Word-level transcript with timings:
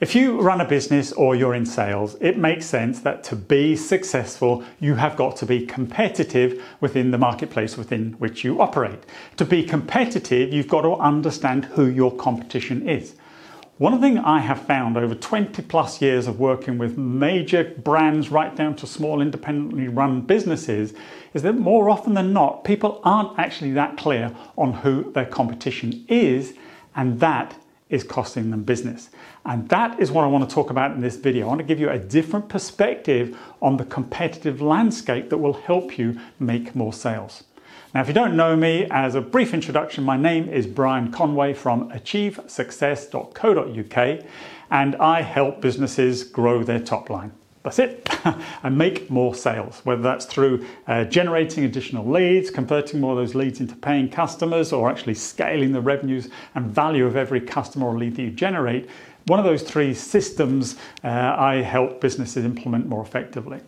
If 0.00 0.14
you 0.14 0.40
run 0.40 0.62
a 0.62 0.64
business 0.64 1.12
or 1.12 1.36
you're 1.36 1.54
in 1.54 1.66
sales, 1.66 2.16
it 2.22 2.38
makes 2.38 2.64
sense 2.64 3.00
that 3.00 3.22
to 3.24 3.36
be 3.36 3.76
successful, 3.76 4.64
you 4.80 4.94
have 4.94 5.14
got 5.14 5.36
to 5.36 5.46
be 5.46 5.66
competitive 5.66 6.64
within 6.80 7.10
the 7.10 7.18
marketplace 7.18 7.76
within 7.76 8.12
which 8.14 8.42
you 8.42 8.62
operate. 8.62 9.00
To 9.36 9.44
be 9.44 9.62
competitive, 9.62 10.54
you've 10.54 10.68
got 10.68 10.82
to 10.82 10.94
understand 10.94 11.66
who 11.66 11.84
your 11.84 12.16
competition 12.16 12.88
is. 12.88 13.14
One 13.76 14.00
thing 14.00 14.16
I 14.16 14.38
have 14.38 14.62
found 14.62 14.96
over 14.96 15.14
20 15.14 15.60
plus 15.64 16.00
years 16.00 16.26
of 16.26 16.40
working 16.40 16.78
with 16.78 16.96
major 16.96 17.64
brands 17.64 18.30
right 18.30 18.56
down 18.56 18.76
to 18.76 18.86
small 18.86 19.20
independently 19.20 19.88
run 19.88 20.22
businesses 20.22 20.94
is 21.34 21.42
that 21.42 21.58
more 21.58 21.90
often 21.90 22.14
than 22.14 22.32
not, 22.32 22.64
people 22.64 23.02
aren't 23.04 23.38
actually 23.38 23.72
that 23.72 23.98
clear 23.98 24.34
on 24.56 24.72
who 24.72 25.12
their 25.12 25.26
competition 25.26 26.06
is, 26.08 26.54
and 26.96 27.20
that 27.20 27.54
is 27.90 28.04
costing 28.04 28.50
them 28.50 28.62
business. 28.62 29.10
And 29.44 29.68
that 29.68 30.00
is 30.00 30.10
what 30.10 30.24
I 30.24 30.28
want 30.28 30.48
to 30.48 30.54
talk 30.54 30.70
about 30.70 30.92
in 30.92 31.00
this 31.00 31.16
video. 31.16 31.46
I 31.46 31.48
want 31.48 31.58
to 31.58 31.64
give 31.64 31.80
you 31.80 31.90
a 31.90 31.98
different 31.98 32.48
perspective 32.48 33.36
on 33.60 33.76
the 33.76 33.84
competitive 33.84 34.62
landscape 34.62 35.28
that 35.28 35.38
will 35.38 35.54
help 35.54 35.98
you 35.98 36.18
make 36.38 36.74
more 36.74 36.92
sales. 36.92 37.44
Now, 37.92 38.02
if 38.02 38.08
you 38.08 38.14
don't 38.14 38.36
know 38.36 38.54
me, 38.54 38.86
as 38.90 39.16
a 39.16 39.20
brief 39.20 39.52
introduction, 39.52 40.04
my 40.04 40.16
name 40.16 40.48
is 40.48 40.66
Brian 40.66 41.10
Conway 41.10 41.54
from 41.54 41.90
achievesuccess.co.uk, 41.90 44.24
and 44.70 44.96
I 44.96 45.22
help 45.22 45.60
businesses 45.60 46.22
grow 46.22 46.62
their 46.62 46.78
top 46.78 47.10
line. 47.10 47.32
That's 47.62 47.78
it. 47.78 48.08
and 48.62 48.76
make 48.76 49.10
more 49.10 49.34
sales, 49.34 49.80
whether 49.84 50.02
that's 50.02 50.24
through 50.24 50.64
uh, 50.86 51.04
generating 51.04 51.64
additional 51.64 52.08
leads, 52.08 52.50
converting 52.50 53.00
more 53.00 53.12
of 53.12 53.18
those 53.18 53.34
leads 53.34 53.60
into 53.60 53.76
paying 53.76 54.08
customers, 54.08 54.72
or 54.72 54.90
actually 54.90 55.14
scaling 55.14 55.72
the 55.72 55.80
revenues 55.80 56.28
and 56.54 56.66
value 56.66 57.06
of 57.06 57.16
every 57.16 57.40
customer 57.40 57.86
or 57.86 57.98
lead 57.98 58.16
that 58.16 58.22
you 58.22 58.30
generate. 58.30 58.88
One 59.26 59.38
of 59.38 59.44
those 59.44 59.62
three 59.62 59.92
systems 59.92 60.76
uh, 61.04 61.08
I 61.08 61.56
help 61.56 62.00
businesses 62.00 62.44
implement 62.44 62.86
more 62.86 63.02
effectively. 63.02 63.60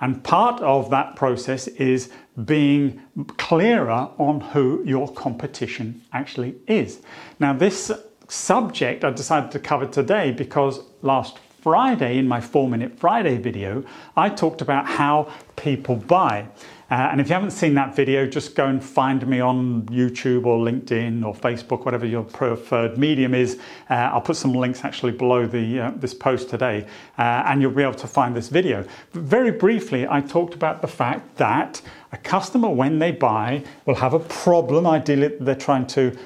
And 0.00 0.22
part 0.22 0.60
of 0.60 0.90
that 0.90 1.16
process 1.16 1.66
is 1.68 2.10
being 2.44 3.00
clearer 3.36 4.10
on 4.18 4.40
who 4.40 4.82
your 4.84 5.12
competition 5.12 6.02
actually 6.12 6.54
is. 6.68 7.02
Now, 7.40 7.52
this 7.52 7.90
subject 8.28 9.04
I 9.04 9.10
decided 9.10 9.50
to 9.52 9.58
cover 9.58 9.86
today 9.86 10.30
because 10.30 10.80
last 11.02 11.38
Friday, 11.68 12.16
in 12.16 12.26
my 12.26 12.40
four 12.40 12.66
minute 12.66 12.98
Friday 12.98 13.36
video, 13.36 13.84
I 14.16 14.30
talked 14.30 14.62
about 14.62 14.86
how 14.86 15.30
people 15.54 15.96
buy. 15.96 16.48
Uh, 16.90 16.94
and 17.12 17.20
if 17.20 17.28
you 17.28 17.34
haven't 17.34 17.50
seen 17.50 17.74
that 17.74 17.94
video, 17.94 18.26
just 18.26 18.54
go 18.54 18.68
and 18.68 18.82
find 18.82 19.26
me 19.26 19.40
on 19.40 19.82
YouTube 19.82 20.46
or 20.46 20.56
LinkedIn 20.56 21.22
or 21.26 21.34
Facebook, 21.34 21.84
whatever 21.84 22.06
your 22.06 22.24
preferred 22.24 22.96
medium 22.96 23.34
is. 23.34 23.58
Uh, 23.90 23.96
I'll 24.14 24.22
put 24.22 24.36
some 24.36 24.54
links 24.54 24.82
actually 24.82 25.12
below 25.12 25.46
the, 25.46 25.78
uh, 25.78 25.90
this 25.94 26.14
post 26.14 26.48
today, 26.48 26.86
uh, 27.18 27.42
and 27.44 27.60
you'll 27.60 27.72
be 27.72 27.82
able 27.82 27.92
to 27.92 28.06
find 28.06 28.34
this 28.34 28.48
video. 28.48 28.86
But 29.12 29.24
very 29.24 29.50
briefly, 29.50 30.08
I 30.08 30.22
talked 30.22 30.54
about 30.54 30.80
the 30.80 30.88
fact 30.88 31.36
that 31.36 31.82
a 32.12 32.16
customer, 32.16 32.70
when 32.70 32.98
they 32.98 33.12
buy, 33.12 33.62
will 33.84 33.96
have 33.96 34.14
a 34.14 34.20
problem, 34.20 34.86
ideally, 34.86 35.36
they're 35.38 35.54
trying 35.54 35.86
to 35.88 36.16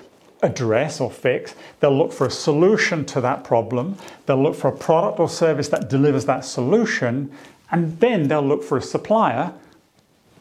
address 0.43 1.01
or 1.01 1.11
fix. 1.11 1.55
They'll 1.81 1.97
look 1.97 2.13
for 2.13 2.27
a 2.27 2.31
solution 2.31 3.05
to 3.07 3.21
that 3.21 3.45
problem. 3.45 3.97
They'll 4.27 4.43
look 4.43 4.55
for 4.55 4.69
a 4.69 4.77
product 4.77 5.21
or 5.21 5.29
service 5.29 5.69
that 5.69 5.89
delivers 5.89 6.25
that 6.27 6.45
solution. 6.45 7.33
And 7.71 7.99
then 8.01 8.29
they'll 8.29 8.47
look 8.47 8.63
for 8.63 8.77
a 8.77 8.83
supplier, 8.83 9.53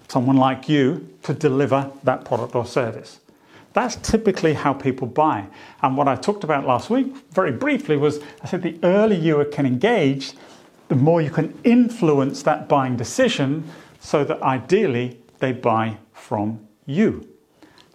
someone 0.07 0.37
like 0.37 0.67
you, 0.67 1.07
to 1.23 1.33
deliver 1.33 1.91
that 2.03 2.25
product 2.25 2.55
or 2.55 2.65
service. 2.65 3.19
That's 3.73 3.95
typically 3.97 4.53
how 4.53 4.73
people 4.73 5.07
buy. 5.07 5.45
And 5.81 5.95
what 5.95 6.07
I 6.07 6.15
talked 6.15 6.43
about 6.43 6.67
last 6.67 6.89
week, 6.89 7.15
very 7.31 7.53
briefly, 7.53 7.95
was 7.95 8.19
I 8.43 8.47
said 8.47 8.63
the 8.63 8.77
earlier 8.83 9.41
you 9.41 9.49
can 9.49 9.65
engage, 9.65 10.33
the 10.89 10.95
more 10.95 11.21
you 11.21 11.29
can 11.29 11.57
influence 11.63 12.43
that 12.43 12.67
buying 12.67 12.97
decision 12.97 13.63
so 14.01 14.25
that 14.25 14.41
ideally 14.41 15.19
they 15.39 15.53
buy 15.53 15.97
from 16.11 16.67
you. 16.85 17.30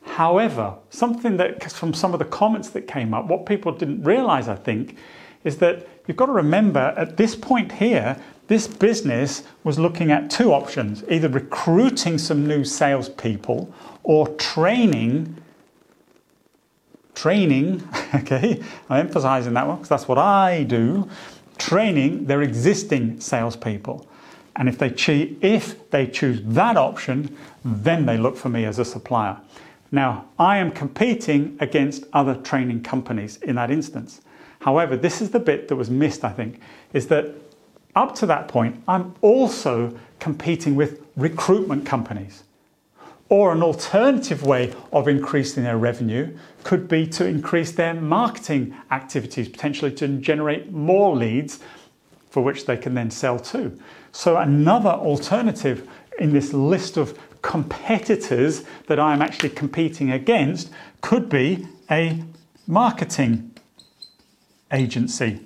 However, 0.06 0.74
something 0.88 1.36
that 1.36 1.70
from 1.72 1.92
some 1.92 2.12
of 2.12 2.18
the 2.18 2.24
comments 2.24 2.70
that 2.70 2.86
came 2.86 3.12
up, 3.12 3.26
what 3.26 3.44
people 3.44 3.72
didn't 3.72 4.02
realize, 4.02 4.48
I 4.48 4.54
think, 4.54 4.96
is 5.44 5.58
that 5.58 5.86
you've 6.06 6.16
got 6.16 6.26
to 6.26 6.32
remember 6.32 6.94
at 6.96 7.16
this 7.16 7.36
point 7.36 7.72
here, 7.72 8.16
this 8.46 8.68
business 8.68 9.42
was 9.64 9.78
looking 9.78 10.12
at 10.12 10.30
two 10.30 10.52
options 10.52 11.02
either 11.10 11.28
recruiting 11.28 12.16
some 12.16 12.46
new 12.46 12.64
salespeople 12.64 13.72
or 14.04 14.28
training. 14.36 15.36
Training, 17.14 17.86
okay, 18.14 18.62
I'm 18.88 19.06
emphasizing 19.06 19.54
that 19.54 19.66
one 19.66 19.76
because 19.76 19.88
that's 19.88 20.08
what 20.08 20.18
I 20.18 20.62
do. 20.62 21.10
Training 21.58 22.26
their 22.26 22.42
existing 22.42 23.20
salespeople. 23.20 24.06
And 24.54 24.68
if 24.68 24.78
they, 24.78 24.90
choose, 24.90 25.36
if 25.42 25.90
they 25.90 26.06
choose 26.06 26.40
that 26.44 26.76
option, 26.76 27.36
then 27.64 28.06
they 28.06 28.16
look 28.16 28.36
for 28.36 28.48
me 28.48 28.64
as 28.64 28.78
a 28.78 28.84
supplier. 28.84 29.36
Now, 29.92 30.26
I 30.38 30.58
am 30.58 30.70
competing 30.70 31.56
against 31.60 32.04
other 32.12 32.34
training 32.34 32.82
companies 32.82 33.36
in 33.38 33.56
that 33.56 33.70
instance. 33.70 34.20
However, 34.60 34.97
this 34.97 35.20
is 35.20 35.30
the 35.30 35.38
bit 35.38 35.69
that 35.69 35.76
was 35.76 35.91
missed, 35.91 36.24
I 36.24 36.32
think, 36.32 36.60
is 36.92 37.06
that 37.08 37.34
up 37.94 38.14
to 38.16 38.26
that 38.26 38.48
point, 38.48 38.82
I'm 38.86 39.14
also 39.20 39.97
competing 40.19 40.74
with 40.74 41.04
recruitment 41.16 41.86
companies. 41.86 42.42
Or 43.28 43.52
an 43.52 43.62
alternative 43.62 44.42
way 44.42 44.72
of 44.92 45.08
increasing 45.08 45.64
their 45.64 45.78
revenue 45.78 46.36
could 46.62 46.88
be 46.88 47.06
to 47.08 47.26
increase 47.26 47.72
their 47.72 47.94
marketing 47.94 48.76
activities, 48.91 49.48
potentially 49.48 49.92
to 49.92 50.08
generate 50.18 50.72
more 50.72 51.16
leads 51.16 51.58
for 52.30 52.44
which 52.44 52.66
they 52.66 52.76
can 52.76 52.94
then 52.94 53.10
sell 53.10 53.38
to. 53.38 53.76
So, 54.12 54.36
another 54.36 54.91
alternative 54.91 55.88
in 56.18 56.32
this 56.32 56.53
list 56.53 56.97
of 56.97 57.18
competitors 57.46 58.64
that 58.88 58.98
I'm 58.98 59.22
actually 59.22 59.50
competing 59.50 60.10
against 60.10 60.68
could 61.00 61.28
be 61.28 61.68
a 61.88 62.24
marketing 62.66 63.52
agency. 64.72 65.38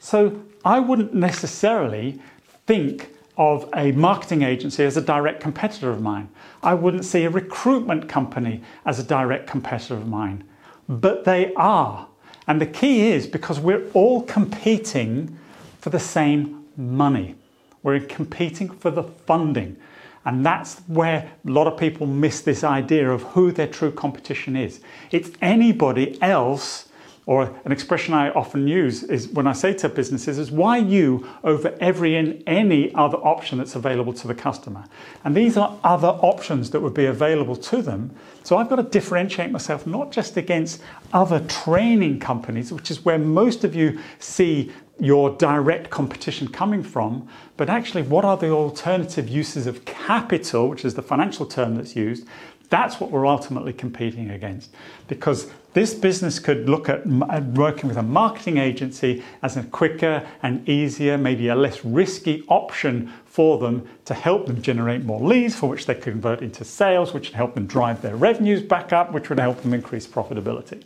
So 0.00 0.42
I 0.64 0.80
wouldn't 0.80 1.14
necessarily 1.14 2.20
think 2.66 3.10
of 3.38 3.70
a 3.76 3.92
marketing 3.92 4.42
agency 4.42 4.82
as 4.82 4.96
a 4.96 5.00
direct 5.00 5.40
competitor 5.40 5.90
of 5.90 6.02
mine. 6.02 6.28
I 6.64 6.74
wouldn't 6.74 7.04
see 7.04 7.22
a 7.22 7.30
recruitment 7.30 8.08
company 8.08 8.60
as 8.84 8.98
a 8.98 9.04
direct 9.04 9.46
competitor 9.46 9.94
of 9.94 10.08
mine. 10.08 10.42
But 10.88 11.24
they 11.24 11.54
are. 11.54 12.08
And 12.48 12.60
the 12.60 12.66
key 12.66 13.12
is 13.12 13.28
because 13.28 13.60
we're 13.60 13.88
all 13.92 14.22
competing 14.22 15.38
for 15.78 15.90
the 15.90 16.00
same 16.00 16.66
money. 16.76 17.36
We're 17.82 18.00
competing 18.00 18.70
for 18.70 18.90
the 18.90 19.02
funding. 19.02 19.76
And 20.24 20.44
that's 20.44 20.80
where 20.80 21.32
a 21.46 21.50
lot 21.50 21.66
of 21.66 21.78
people 21.78 22.06
miss 22.06 22.42
this 22.42 22.62
idea 22.62 23.10
of 23.10 23.22
who 23.22 23.52
their 23.52 23.66
true 23.66 23.90
competition 23.90 24.54
is. 24.54 24.80
It's 25.10 25.30
anybody 25.40 26.20
else, 26.20 26.89
or 27.30 27.44
an 27.64 27.70
expression 27.70 28.12
I 28.12 28.30
often 28.30 28.66
use 28.66 29.04
is 29.04 29.28
when 29.28 29.46
I 29.46 29.52
say 29.52 29.72
to 29.74 29.88
businesses 29.88 30.36
is 30.36 30.50
why 30.50 30.78
you 30.78 31.28
over 31.44 31.72
every 31.80 32.16
and 32.16 32.42
any 32.44 32.92
other 32.92 33.18
option 33.18 33.58
that's 33.58 33.76
available 33.76 34.12
to 34.14 34.26
the 34.26 34.34
customer. 34.34 34.84
And 35.22 35.36
these 35.36 35.56
are 35.56 35.78
other 35.84 36.08
options 36.08 36.70
that 36.70 36.80
would 36.80 36.92
be 36.92 37.06
available 37.06 37.54
to 37.54 37.82
them. 37.82 38.10
So 38.42 38.56
I've 38.56 38.68
got 38.68 38.76
to 38.76 38.82
differentiate 38.82 39.52
myself 39.52 39.86
not 39.86 40.10
just 40.10 40.36
against 40.36 40.82
other 41.12 41.38
training 41.46 42.18
companies, 42.18 42.72
which 42.72 42.90
is 42.90 43.04
where 43.04 43.16
most 43.16 43.62
of 43.62 43.76
you 43.76 44.00
see 44.18 44.72
your 44.98 45.30
direct 45.36 45.88
competition 45.88 46.48
coming 46.48 46.82
from, 46.82 47.28
but 47.56 47.70
actually, 47.70 48.02
what 48.02 48.24
are 48.24 48.36
the 48.36 48.50
alternative 48.50 49.28
uses 49.28 49.68
of 49.68 49.84
capital, 49.84 50.68
which 50.68 50.84
is 50.84 50.94
the 50.94 51.02
financial 51.02 51.46
term 51.46 51.76
that's 51.76 51.94
used? 51.94 52.26
That's 52.70 53.00
what 53.00 53.10
we're 53.10 53.26
ultimately 53.26 53.72
competing 53.72 54.30
against. 54.30 54.70
Because 55.08 55.50
this 55.74 55.92
business 55.92 56.38
could 56.38 56.68
look 56.68 56.88
at 56.88 57.06
working 57.06 57.88
with 57.88 57.96
a 57.96 58.02
marketing 58.02 58.58
agency 58.58 59.22
as 59.42 59.56
a 59.56 59.64
quicker 59.64 60.26
and 60.42 60.66
easier, 60.68 61.18
maybe 61.18 61.48
a 61.48 61.56
less 61.56 61.84
risky 61.84 62.44
option 62.48 63.12
for 63.24 63.58
them 63.58 63.88
to 64.04 64.14
help 64.14 64.46
them 64.46 64.62
generate 64.62 65.04
more 65.04 65.20
leads, 65.20 65.56
for 65.56 65.68
which 65.68 65.86
they 65.86 65.94
convert 65.94 66.42
into 66.42 66.64
sales, 66.64 67.12
which 67.12 67.28
would 67.28 67.36
help 67.36 67.54
them 67.54 67.66
drive 67.66 68.02
their 68.02 68.16
revenues 68.16 68.62
back 68.62 68.92
up, 68.92 69.12
which 69.12 69.28
would 69.28 69.40
help 69.40 69.60
them 69.62 69.74
increase 69.74 70.06
profitability. 70.06 70.82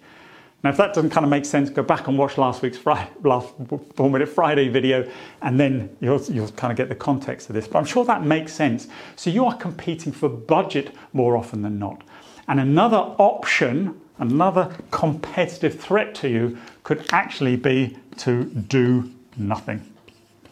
Now, 0.65 0.71
if 0.71 0.79
that 0.79 0.95
doesn't 0.95 1.11
kind 1.11 1.25
of 1.25 1.31
make 1.31 1.45
sense, 1.45 1.69
go 1.69 1.83
back 1.83 2.09
and 2.09 2.17
watch 2.17 2.39
last 2.39 2.63
week's 2.63 2.79
Friday, 2.79 3.11
last 3.23 3.53
four 3.97 4.09
minute 4.09 4.31
Friday 4.31 4.69
video, 4.69 5.07
and 5.43 5.61
then 5.61 5.95
you'll, 6.01 6.23
you'll 6.23 6.49
kind 6.53 6.71
of 6.71 6.79
get 6.79 6.89
the 6.89 6.95
context 6.95 7.51
of 7.51 7.55
this. 7.55 7.69
But 7.69 7.81
I'm 7.81 7.85
sure 7.85 8.03
that 8.07 8.25
makes 8.25 8.55
sense. 8.55 8.89
So 9.15 9.29
you 9.29 9.45
are 9.45 9.55
competing 9.59 10.11
for 10.11 10.31
budget 10.31 10.95
more 11.13 11.37
often 11.37 11.61
than 11.61 11.79
not. 11.79 12.03
And 12.49 12.59
another 12.59 12.97
option, 12.97 14.01
another 14.19 14.75
competitive 14.91 15.79
threat 15.79 16.15
to 16.17 16.31
you 16.31 16.57
could 16.83 17.05
actually 17.13 17.57
be 17.57 17.99
to 18.17 18.45
do 18.45 19.13
nothing. 19.37 19.87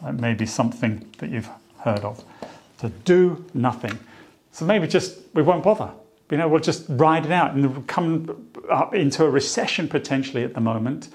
That 0.03 0.19
may 0.19 0.35
be 0.35 0.45
something 0.45 1.09
that 1.17 1.31
you've 1.31 1.49
heard 1.79 2.01
of. 2.01 2.23
To 2.81 2.89
do 2.89 3.43
nothing. 3.55 3.97
So 4.51 4.63
maybe 4.65 4.85
just 4.85 5.21
we 5.33 5.41
won't 5.41 5.63
bother 5.63 5.89
you 6.33 6.37
know, 6.37 6.47
we'll 6.47 6.59
just 6.59 6.85
ride 6.89 7.27
it 7.27 7.31
out 7.31 7.53
and 7.53 7.85
come 7.85 8.47
into 8.93 9.25
a 9.25 9.29
recession 9.29 9.87
potentially 9.87 10.43
at 10.43 10.53
the 10.53 10.61
moment. 10.61 11.09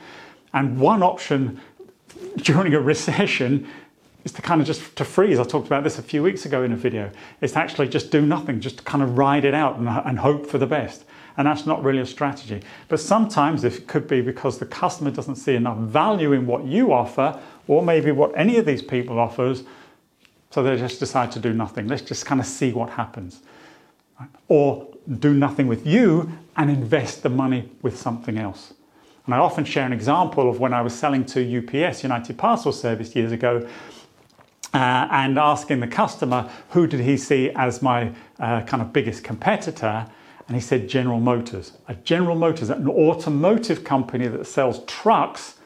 And 0.53 0.79
one 0.79 1.03
option 1.03 1.61
during 2.37 2.75
a 2.75 2.81
recession 2.81 3.67
is 4.25 4.33
to 4.33 4.43
kind 4.43 4.61
of 4.61 4.67
just 4.67 4.97
to 4.97 5.05
freeze. 5.05 5.39
I 5.39 5.45
talked 5.45 5.67
about 5.67 5.85
this 5.85 5.99
a 5.99 6.03
few 6.03 6.23
weeks 6.23 6.45
ago 6.45 6.63
in 6.63 6.73
a 6.73 6.77
video. 6.77 7.11
Is 7.41 7.53
to 7.53 7.59
actually 7.59 7.89
just 7.89 8.11
do 8.11 8.21
nothing, 8.21 8.61
just 8.61 8.85
kind 8.85 9.03
of 9.03 9.17
ride 9.17 9.45
it 9.45 9.55
out 9.55 9.77
and, 9.77 9.89
and 9.89 10.19
hope 10.19 10.47
for 10.47 10.59
the 10.59 10.67
best. 10.67 11.05
And 11.37 11.47
that's 11.47 11.67
not 11.67 11.85
really 11.85 12.01
a 12.01 12.07
strategy. 12.07 12.63
But 12.89 12.99
sometimes 12.99 13.63
it 13.63 13.87
could 13.87 14.09
be 14.09 14.21
because 14.21 14.59
the 14.59 14.67
customer 14.67 15.13
doesn't 15.13 15.37
see 15.37 15.55
enough 15.55 15.79
value 15.79 16.33
in 16.33 16.47
what 16.47 16.65
you 16.65 16.93
offer, 16.93 17.41
or 17.69 17.83
maybe 17.83 18.11
what 18.11 18.37
any 18.37 18.57
of 18.57 18.67
these 18.67 18.83
people 18.83 19.21
offers, 19.21 19.63
so 20.51 20.63
they 20.63 20.77
just 20.77 20.99
decide 20.99 21.31
to 21.33 21.39
do 21.39 21.53
nothing. 21.53 21.87
Let's 21.87 22.03
just 22.03 22.27
kind 22.27 22.41
of 22.41 22.47
see 22.47 22.73
what 22.73 22.91
happens. 22.91 23.41
Or 24.49 24.89
do 25.19 25.35
nothing 25.35 25.67
with 25.67 25.87
you 25.87 26.31
and 26.57 26.71
invest 26.71 27.23
the 27.23 27.29
money 27.29 27.71
with 27.83 27.99
something 27.99 28.39
else. 28.39 28.75
And 29.27 29.35
I 29.35 29.39
often 29.39 29.65
share 29.65 29.85
an 29.85 29.93
example 29.93 30.49
of 30.49 30.59
when 30.59 30.73
I 30.73 30.81
was 30.81 30.95
selling 30.95 31.25
to 31.27 31.59
UPS, 31.59 32.03
United 32.03 32.39
Parcel 32.39 32.73
Service, 32.73 33.15
years 33.15 33.31
ago, 33.31 33.69
uh, 34.75 35.09
and 35.11 35.39
asking 35.39 35.81
the 35.81 35.87
customer 35.87 36.51
who 36.71 36.87
did 36.87 37.01
he 37.01 37.17
see 37.17 37.51
as 37.51 37.83
my 37.83 38.13
uh, 38.41 38.63
kind 38.63 38.83
of 38.83 38.93
biggest 38.93 39.25
competitor. 39.25 40.07
And 40.47 40.57
he 40.57 40.61
said 40.61 40.89
General 40.89 41.21
Motors. 41.21 41.73
A 41.89 41.95
General 41.95 42.37
Motors, 42.37 42.71
an 42.71 42.89
automotive 42.89 43.85
company 43.85 44.27
that 44.29 44.47
sells 44.47 44.83
trucks 44.87 45.59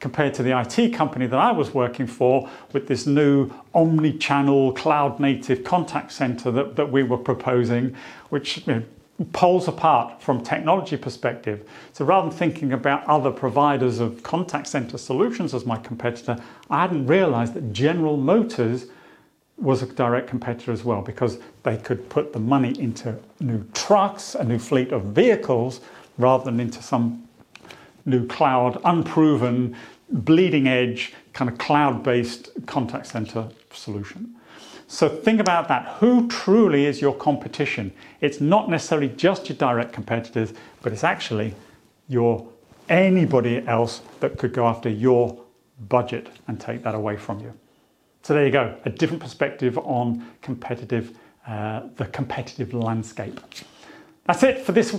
compared 0.00 0.34
to 0.34 0.42
the 0.42 0.58
IT 0.58 0.92
company 0.94 1.26
that 1.26 1.38
I 1.38 1.52
was 1.52 1.74
working 1.74 2.06
for 2.06 2.48
with 2.72 2.86
this 2.86 3.06
new 3.06 3.50
omni-channel 3.74 4.72
cloud 4.72 5.18
native 5.18 5.64
contact 5.64 6.12
center 6.12 6.50
that, 6.52 6.76
that 6.76 6.92
we 6.92 7.02
were 7.02 7.18
proposing, 7.18 7.96
which 8.28 8.66
you 8.66 8.74
know, 8.74 8.82
apart 9.66 10.22
from 10.22 10.42
technology 10.42 10.96
perspective. 10.96 11.68
So 11.92 12.04
rather 12.04 12.28
than 12.28 12.38
thinking 12.38 12.72
about 12.72 13.04
other 13.06 13.32
providers 13.32 13.98
of 13.98 14.22
contact 14.22 14.68
center 14.68 14.96
solutions 14.98 15.54
as 15.54 15.66
my 15.66 15.76
competitor, 15.76 16.38
I 16.70 16.82
hadn't 16.82 17.06
realized 17.06 17.54
that 17.54 17.72
General 17.72 18.16
Motors 18.16 18.86
was 19.56 19.82
a 19.82 19.86
direct 19.86 20.28
competitor 20.28 20.70
as 20.70 20.84
well 20.84 21.02
because 21.02 21.38
they 21.64 21.76
could 21.76 22.08
put 22.08 22.32
the 22.32 22.38
money 22.38 22.78
into 22.78 23.18
new 23.40 23.64
trucks, 23.74 24.36
a 24.36 24.44
new 24.44 24.58
fleet 24.58 24.92
of 24.92 25.02
vehicles, 25.06 25.80
rather 26.16 26.44
than 26.44 26.60
into 26.60 26.80
some 26.80 27.27
new 28.08 28.26
cloud, 28.26 28.80
unproven, 28.84 29.76
bleeding 30.10 30.66
edge, 30.66 31.12
kind 31.32 31.50
of 31.50 31.58
cloud 31.58 32.02
based 32.02 32.50
contact 32.66 33.06
center 33.06 33.48
solution. 33.72 34.34
So 34.86 35.08
think 35.08 35.38
about 35.38 35.68
that. 35.68 35.86
Who 36.00 36.28
truly 36.28 36.86
is 36.86 37.00
your 37.00 37.14
competition? 37.14 37.92
It's 38.22 38.40
not 38.40 38.70
necessarily 38.70 39.08
just 39.10 39.48
your 39.48 39.58
direct 39.58 39.92
competitors, 39.92 40.54
but 40.82 40.92
it's 40.92 41.04
actually 41.04 41.54
your 42.08 42.48
anybody 42.88 43.66
else 43.66 44.00
that 44.20 44.38
could 44.38 44.54
go 44.54 44.66
after 44.66 44.88
your 44.88 45.38
budget 45.88 46.28
and 46.48 46.58
take 46.58 46.82
that 46.82 46.94
away 46.94 47.16
from 47.16 47.40
you. 47.40 47.52
So 48.22 48.34
there 48.34 48.46
you 48.46 48.50
go, 48.50 48.76
a 48.84 48.90
different 48.90 49.22
perspective 49.22 49.78
on 49.78 50.26
competitive, 50.42 51.16
uh, 51.46 51.82
the 51.96 52.06
competitive 52.06 52.72
landscape. 52.74 53.40
That's 54.24 54.42
it 54.42 54.60
for 54.60 54.72
this 54.72 54.98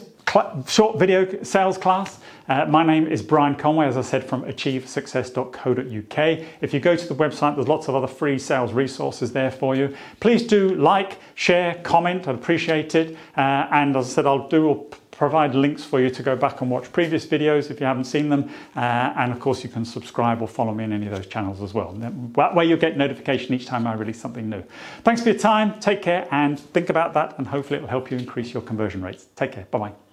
short 0.67 0.99
video 0.99 1.43
sales 1.43 1.77
class. 1.77 2.19
Uh, 2.47 2.65
my 2.65 2.83
name 2.83 3.07
is 3.07 3.21
Brian 3.21 3.55
Conway, 3.55 3.85
as 3.85 3.97
I 3.97 4.01
said, 4.01 4.23
from 4.23 4.43
achievesuccess.co.uk. 4.43 6.45
If 6.61 6.73
you 6.73 6.79
go 6.79 6.95
to 6.95 7.07
the 7.07 7.15
website, 7.15 7.55
there's 7.55 7.67
lots 7.67 7.87
of 7.87 7.95
other 7.95 8.07
free 8.07 8.39
sales 8.39 8.73
resources 8.73 9.31
there 9.31 9.51
for 9.51 9.75
you. 9.75 9.95
Please 10.19 10.43
do 10.43 10.69
like, 10.75 11.19
share, 11.35 11.75
comment, 11.83 12.27
I'd 12.27 12.35
appreciate 12.35 12.95
it. 12.95 13.15
Uh, 13.37 13.67
and 13.71 13.95
as 13.95 14.07
I 14.07 14.09
said, 14.09 14.25
I'll 14.25 14.47
do 14.47 14.87
provide 15.11 15.53
links 15.53 15.83
for 15.83 15.99
you 15.99 16.09
to 16.09 16.23
go 16.23 16.33
back 16.33 16.61
and 16.61 16.71
watch 16.71 16.89
previous 16.93 17.25
videos 17.25 17.69
if 17.69 17.81
you 17.81 17.85
haven't 17.85 18.05
seen 18.05 18.29
them. 18.29 18.49
Uh, 18.75 19.13
and 19.17 19.33
of 19.33 19.39
course, 19.39 19.63
you 19.63 19.69
can 19.69 19.83
subscribe 19.83 20.41
or 20.41 20.47
follow 20.47 20.73
me 20.73 20.85
in 20.85 20.93
any 20.93 21.07
of 21.07 21.13
those 21.13 21.27
channels 21.27 21.61
as 21.61 21.73
well. 21.73 21.91
That 22.35 22.55
way, 22.55 22.65
you'll 22.65 22.77
get 22.77 22.97
notification 22.97 23.53
each 23.53 23.65
time 23.65 23.85
I 23.85 23.95
release 23.95 24.19
something 24.19 24.49
new. 24.49 24.63
Thanks 25.03 25.21
for 25.21 25.29
your 25.29 25.37
time. 25.37 25.77
Take 25.81 26.01
care 26.01 26.25
and 26.31 26.57
think 26.57 26.89
about 26.89 27.13
that, 27.15 27.37
and 27.37 27.47
hopefully, 27.47 27.79
it 27.79 27.81
will 27.81 27.89
help 27.89 28.09
you 28.09 28.17
increase 28.17 28.53
your 28.53 28.63
conversion 28.63 29.03
rates. 29.03 29.27
Take 29.35 29.51
care. 29.51 29.67
Bye 29.69 29.79
bye. 29.79 30.08